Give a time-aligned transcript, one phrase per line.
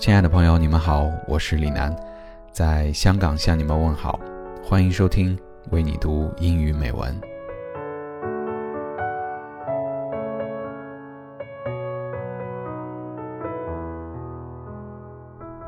[0.00, 1.94] 亲爱的朋友，你们好，我是李楠，
[2.50, 4.18] 在香港向你们问好，
[4.64, 5.38] 欢迎收听
[5.72, 7.14] 为你读英语美文。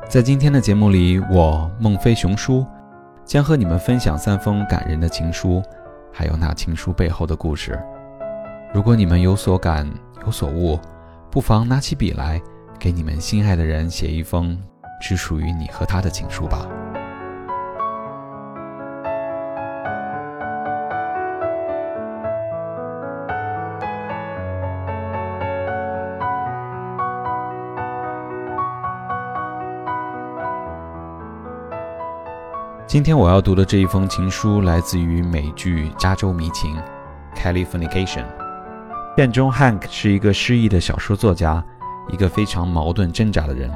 [0.09, 2.65] 在今天的节目里，我孟非雄叔
[3.23, 5.61] 将和你们分享三封感人的情书，
[6.11, 7.79] 还有那情书背后的故事。
[8.73, 9.87] 如果你们有所感、
[10.25, 10.79] 有所悟，
[11.29, 12.41] 不妨拿起笔来。
[12.83, 14.61] 给你们心爱的人写一封
[14.99, 16.67] 只属于你和他的情书吧。
[32.85, 36.75] 今天我要读的这一封情书来自于美剧《加州迷情》
[37.33, 38.25] （Californication）。
[39.15, 41.63] 片中 Hank 是一个失意的小说作家。
[42.09, 43.71] 一个非常矛盾挣扎的人，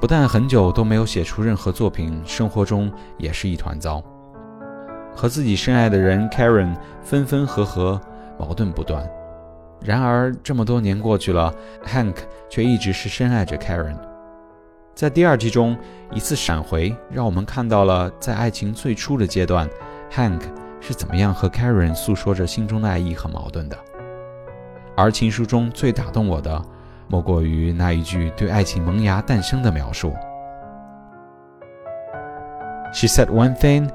[0.00, 4.02] 不但很久都没有写出任何作品，生活中也是一团糟。
[5.14, 8.00] 和自己深爱的人 Karen 分分合合，
[8.38, 9.08] 矛盾不断。
[9.80, 11.52] 然而这么多年过去了
[11.84, 12.14] ，Hank
[12.48, 13.96] 却一直是深爱着 Karen。
[14.94, 15.76] 在第二季中，
[16.12, 19.68] 一次闪回让我们看到了在爱情最初的阶段
[20.12, 20.40] ，Hank
[20.80, 23.76] 是怎么样和 Karen 诉说着心中的爱意和矛盾的。
[24.96, 26.64] 而情书中最打动我的。
[27.07, 30.13] 莫过于那一句对爱情萌芽诞生的描述。
[32.93, 33.89] She said one thing,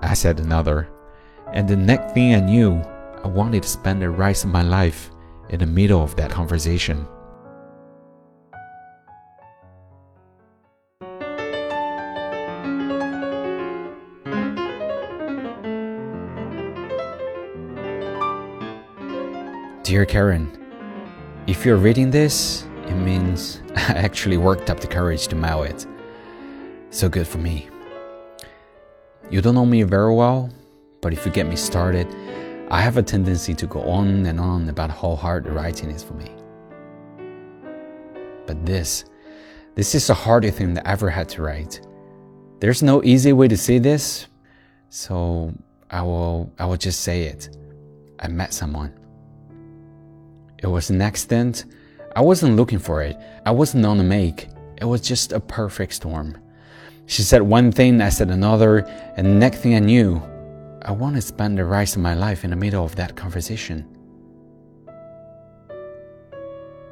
[0.00, 0.86] I said another,
[1.54, 2.82] and the next thing I knew,
[3.24, 5.10] I wanted to spend the rest of my life
[5.48, 7.06] in the middle of that conversation.
[19.82, 20.59] Dear Karen,
[21.47, 25.87] if you're reading this, it means I actually worked up the courage to mail it.
[26.91, 27.67] So good for me.
[29.29, 30.51] You don't know me very well,
[31.01, 32.07] but if you get me started,
[32.69, 36.03] I have a tendency to go on and on about how hard the writing is
[36.03, 36.29] for me.
[38.45, 39.05] But this,
[39.75, 41.81] this is the hardest thing that I ever had to write.
[42.59, 44.27] There's no easy way to say this,
[44.89, 45.53] so
[45.89, 47.57] I will, I will just say it.
[48.19, 49.00] I met someone.
[50.61, 51.65] It was an accident.
[52.15, 53.17] I wasn't looking for it.
[53.45, 54.47] I wasn't on a make.
[54.77, 56.37] It was just a perfect storm.
[57.07, 58.79] She said one thing, I said another,
[59.17, 60.21] and next thing I knew,
[60.83, 63.87] I want to spend the rest of my life in the middle of that conversation.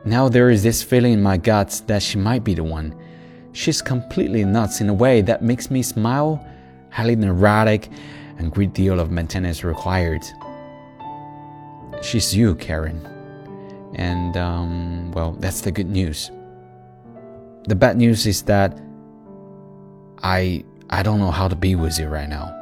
[0.05, 2.95] Now there is this feeling in my guts that she might be the one.
[3.51, 6.45] She's completely nuts in a way that makes me smile,
[6.91, 7.89] highly neurotic,
[8.37, 10.23] and great deal of maintenance required.
[12.01, 13.18] She's you, Karen.
[13.95, 16.31] And, um, well, that's the good news.
[17.67, 18.79] The bad news is that
[20.23, 22.55] I, I don't know how to be with you right now.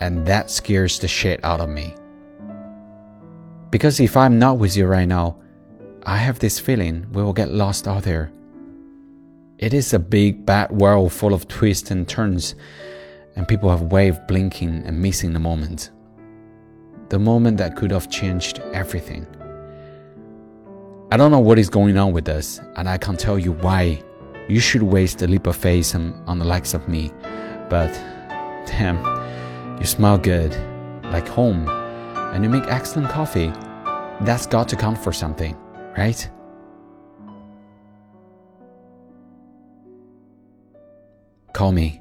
[0.00, 1.94] And that scares the shit out of me.
[3.70, 5.36] Because if I'm not with you right now,
[6.06, 8.30] I have this feeling we will get lost out there.
[9.58, 12.54] It is a big, bad world full of twists and turns,
[13.36, 15.90] and people have way of blinking and missing the moment.
[17.08, 19.26] The moment that could have changed everything.
[21.14, 24.02] I don't know what is going on with us, and I can't tell you why
[24.48, 27.12] you should waste a leap of faith on, on the likes of me.
[27.70, 27.92] But
[28.66, 28.98] damn,
[29.78, 30.52] you smell good,
[31.04, 33.52] like home, and you make excellent coffee.
[34.22, 35.56] That's got to count for something,
[35.96, 36.28] right?
[41.52, 42.00] Call me.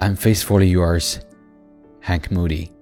[0.00, 1.20] I'm faithfully yours,
[2.00, 2.72] Hank Moody.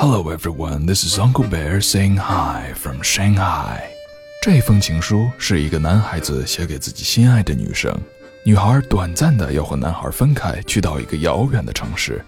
[0.00, 3.80] Hello everyone, this is Uncle Bear saying hi from Shanghai.
[4.40, 7.92] 这封情书是一个男孩子写给自己心爱的女生。
[8.44, 12.24] 女孩短暂的要和男孩分开，去到一个遥远的城市。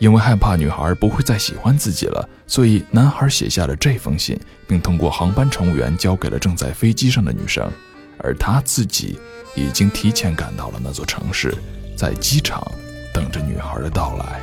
[0.00, 4.36] 因为害怕女孩不会再喜欢自己了，所以男孩写下了这封信，
[4.66, 7.70] 并通过航班乘务员交给了正在飞机上的女生。
[8.18, 9.16] 而他自己
[9.54, 11.54] 已经提前赶到了那座城市，
[11.96, 12.66] 在机场
[13.14, 14.40] 等着女孩的到来。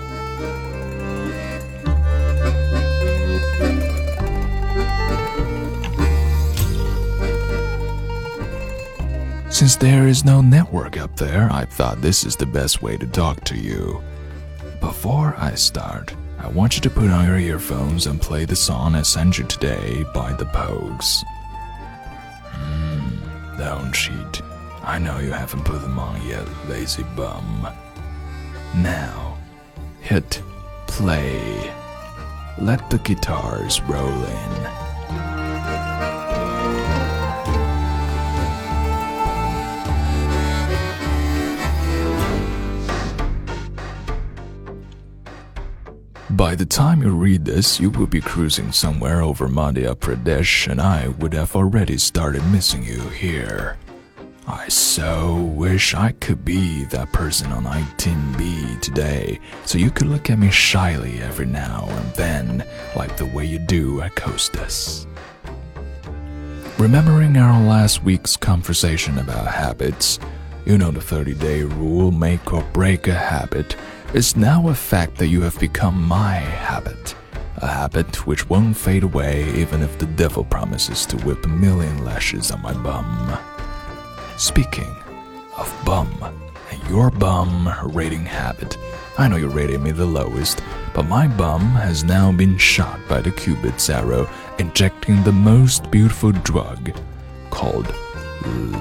[9.69, 13.06] Since there is no network up there, I thought this is the best way to
[13.06, 14.01] talk to you.
[14.80, 18.95] Before I start, I want you to put on your earphones and play the song
[18.95, 21.24] I sent you today by the Pogues.
[22.50, 24.42] Hmm, don't cheat.
[24.81, 27.68] I know you haven't put them on yet, lazy bum.
[28.77, 29.38] Now,
[30.01, 30.42] hit
[30.88, 31.72] play.
[32.57, 35.38] Let the guitars roll in.
[46.39, 50.80] By the time you read this, you will be cruising somewhere over Madhya Pradesh, and
[50.80, 53.77] I would have already started missing you here.
[54.47, 60.30] I so wish I could be that person on 19B today, so you could look
[60.30, 62.65] at me shyly every now and then,
[62.95, 65.07] like the way you do at Costas.
[66.77, 70.19] Remembering our last week's conversation about habits,
[70.65, 73.75] you know the 30 day rule make or break a habit
[74.14, 77.16] is now a fact that you have become my habit.
[77.58, 82.04] A habit which won't fade away even if the devil promises to whip a million
[82.04, 83.38] lashes on my bum.
[84.38, 84.96] Speaking
[85.58, 86.12] of bum
[86.72, 88.78] and your bum rating habit,
[89.20, 90.64] I know you rated me the lowest,
[90.96, 94.28] but my bum has now been shot by the Cupid's arrow,
[94.58, 96.98] injecting the most beautiful drug
[97.52, 97.94] called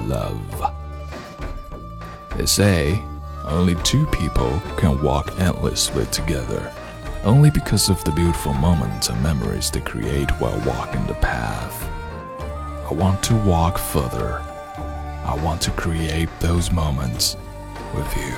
[0.07, 0.73] love.
[2.35, 3.03] They say
[3.49, 6.73] only two people can walk endlessly together,
[7.23, 11.83] only because of the beautiful moments and memories they create while walking the path.
[12.89, 14.41] I want to walk further
[15.29, 17.37] I want to create those moments
[17.93, 18.33] with you.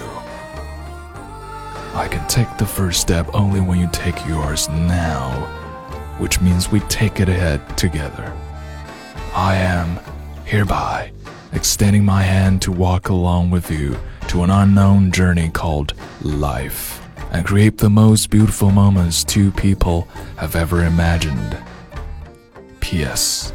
[1.94, 5.32] I can take the first step only when you take yours now,
[6.18, 8.36] which means we take it ahead together.
[9.34, 10.02] I am
[10.44, 11.14] hereby
[11.54, 17.02] extending my hand to walk along with you to an unknown journey called life
[17.32, 20.08] and create the most beautiful moments two people
[20.38, 21.58] have ever imagined.
[22.80, 23.54] P.S.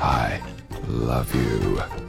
[0.00, 0.40] I
[0.88, 2.01] love you.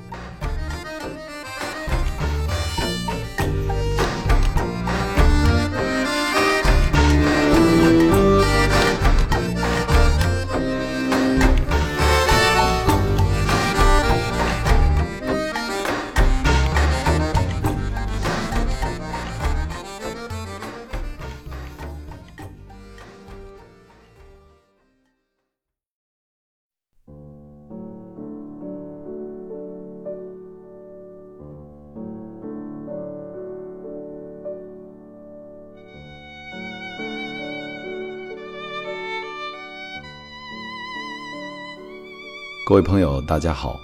[42.65, 43.77] 各位朋友，大家好，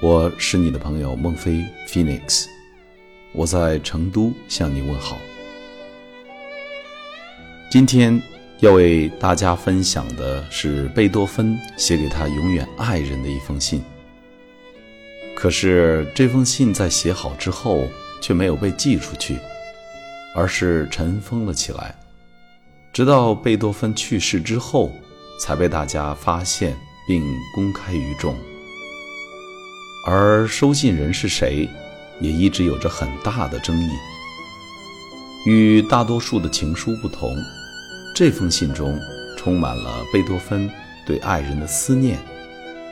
[0.00, 2.46] 我是你的朋友孟非 Phoenix，
[3.34, 5.18] 我在成都向你问好。
[7.70, 8.18] 今天
[8.60, 13.84] 要为大家分享的是贝多芬写给他永远爱人的一封信。
[15.36, 17.86] 可是这封信在写好之后
[18.22, 19.36] 却没有被寄出去，
[20.34, 21.94] 而是尘封了起来，
[22.90, 24.90] 直到贝多芬去世之后
[25.38, 26.74] 才被大家发现。
[27.08, 27.24] 并
[27.54, 28.36] 公开于众，
[30.06, 31.66] 而收信人是谁，
[32.20, 33.88] 也一直有着很大的争议。
[35.46, 37.34] 与大多数的情书不同，
[38.14, 39.00] 这封信中
[39.38, 40.70] 充满了贝多芬
[41.06, 42.18] 对爱人的思念，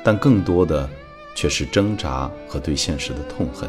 [0.02, 0.88] 但更多的
[1.34, 3.68] 却是挣扎和对现实的痛恨。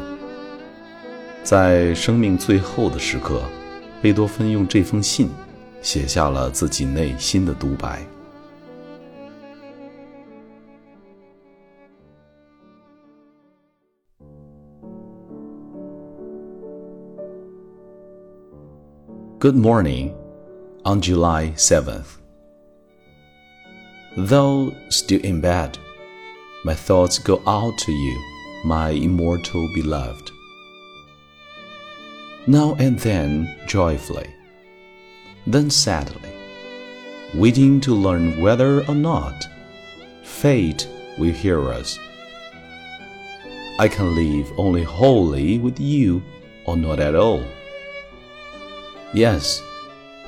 [1.44, 3.42] 在生命最后的时刻，
[4.00, 5.28] 贝多芬用这封信
[5.82, 8.02] 写下了自己内心的独白。
[19.40, 20.16] Good morning
[20.84, 22.16] on July 7th.
[24.16, 25.78] Though still in bed,
[26.64, 28.20] my thoughts go out to you,
[28.64, 30.32] my immortal beloved.
[32.48, 34.28] Now and then joyfully,
[35.46, 36.32] then sadly,
[37.32, 39.46] waiting to learn whether or not
[40.24, 41.96] fate will hear us.
[43.78, 46.24] I can live only wholly with you
[46.66, 47.44] or not at all.
[49.14, 49.62] Yes,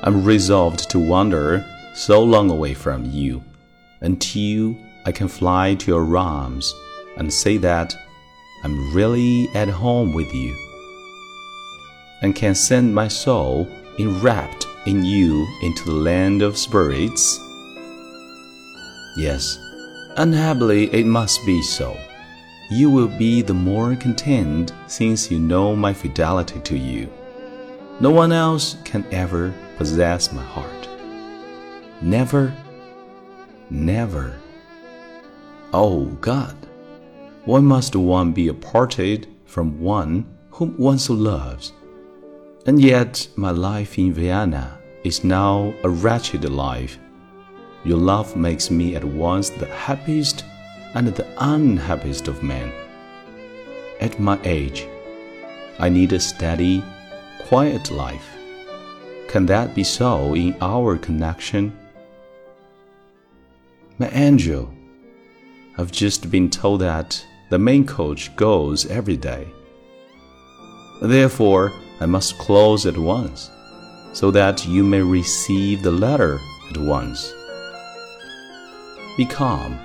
[0.01, 3.43] I'm resolved to wander so long away from you
[4.01, 6.73] until I can fly to your arms
[7.17, 7.95] and say that
[8.63, 10.55] I'm really at home with you
[12.21, 13.67] and can send my soul
[13.99, 17.39] enwrapped in you into the land of spirits.
[19.17, 19.59] Yes,
[20.17, 21.95] unhappily it must be so.
[22.71, 27.11] you will be the more content since you know my fidelity to you.
[28.01, 30.89] No one else can ever possess my heart.
[32.01, 32.51] Never,
[33.69, 34.33] never.
[35.71, 36.57] Oh God,
[37.45, 41.73] why must one be aparted from one whom one so loves?
[42.65, 46.97] And yet my life in Vienna is now a wretched life.
[47.83, 50.43] Your love makes me at once the happiest
[50.95, 52.71] and the unhappiest of men.
[53.99, 54.87] At my age,
[55.77, 56.83] I need a steady,
[57.51, 58.37] quiet life.
[59.27, 61.77] Can that be so in our connection?
[63.97, 64.73] My angel,
[65.77, 69.49] I've just been told that the main coach goes every day.
[71.01, 73.51] Therefore, I must close at once,
[74.13, 76.39] so that you may receive the letter
[76.69, 77.33] at once.
[79.17, 79.77] Be calm.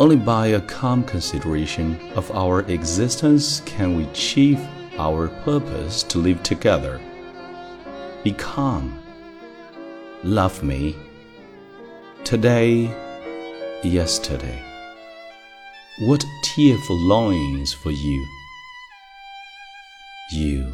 [0.00, 4.58] Only by a calm consideration of our existence can we achieve
[4.98, 7.00] our purpose to live together.
[8.22, 9.02] Be calm.
[10.22, 10.96] Love me.
[12.24, 12.90] Today,
[13.82, 14.62] yesterday.
[16.00, 18.26] What tearful longings for you.
[20.32, 20.72] You.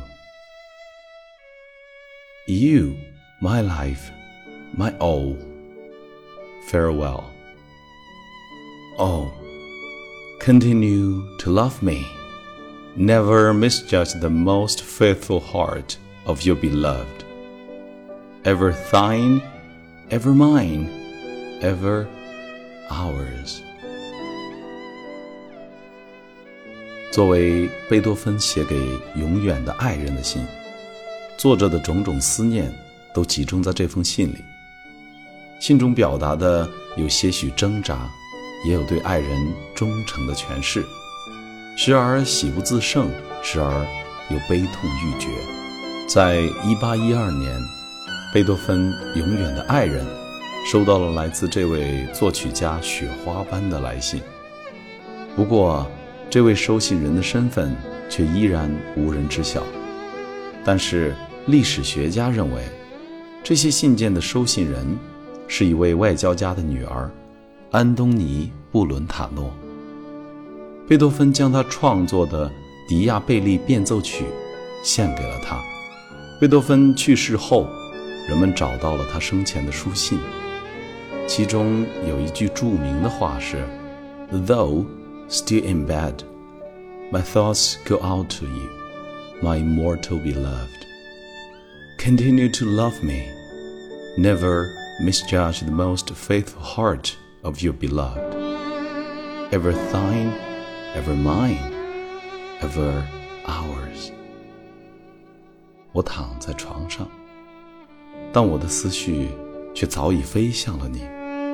[2.47, 2.97] You,
[3.41, 4.11] my life,
[4.73, 5.37] my all.
[6.69, 7.31] Farewell.
[8.99, 9.33] Oh,
[10.41, 12.20] continue to love me.
[13.01, 17.25] Never misjudge the most faithful heart of your beloved.
[18.45, 19.41] Ever thine,
[20.11, 20.87] ever mine,
[21.63, 22.05] ever
[22.91, 23.63] ours.
[27.11, 28.77] 作为贝多芬写给
[29.17, 30.43] 永远的爱人的信，
[31.39, 32.71] 作者的种种思念
[33.15, 34.37] 都集中在这封信里。
[35.59, 38.11] 信中表达的有些许挣扎，
[38.67, 39.31] 也有对爱人
[39.75, 40.85] 忠诚的诠释，
[41.77, 43.09] 时而喜不自胜，
[43.43, 43.87] 时而
[44.29, 45.29] 又悲痛欲绝。
[46.07, 47.59] 在一八一二年，
[48.35, 50.05] 贝多芬永远的爱人
[50.71, 54.21] 收到了来自这位作曲家雪花般的来信。
[55.35, 55.87] 不过，
[56.29, 57.75] 这位收信人的身份
[58.09, 59.63] 却依然无人知晓。
[60.65, 61.15] 但是
[61.47, 62.63] 历史学家认为，
[63.43, 64.99] 这些信件的收信人
[65.49, 67.11] 是一位外交家的女儿，
[67.71, 69.51] 安东尼·布伦塔诺。
[70.90, 72.48] 贝多芬将他创作的《
[72.88, 74.24] 迪亚贝利变奏曲》
[74.84, 75.60] 献给了他。
[76.40, 77.68] 贝多芬去世后，
[78.28, 80.20] 人们找到了他生前的书信，
[81.28, 83.64] 其中有一句着名的话是：“
[84.32, 84.86] Though。”
[85.28, 86.18] Still in bed,
[87.12, 88.70] my thoughts go out to you,
[89.42, 90.70] my immortal beloved.
[91.98, 93.24] Continue to love me.
[94.20, 94.68] Never
[95.02, 98.22] misjudge the most faithful heart of your beloved.
[99.52, 100.32] Ever thine,
[100.95, 101.73] Ever mine,
[102.61, 103.05] ever
[103.45, 104.11] ours.
[105.93, 107.09] 我躺在床上，
[108.33, 109.29] 但我的思绪
[109.75, 111.03] 却早已飞向了你，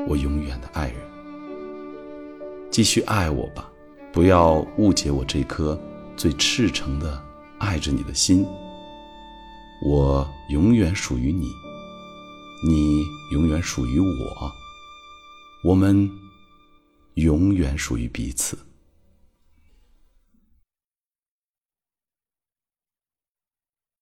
[0.08, 0.96] 我永远的爱人。
[2.70, 3.70] 继续爱我吧，
[4.12, 5.78] 不要误解我这颗
[6.16, 7.22] 最赤诚的
[7.58, 8.46] 爱着你的心。
[9.84, 11.50] 我永远属于你，
[12.66, 14.52] 你永远属于我，
[15.62, 16.10] 我们
[17.14, 18.58] 永远属于彼此。